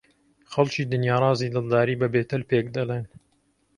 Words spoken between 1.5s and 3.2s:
دڵداری بە بێتەل پێک دەڵێن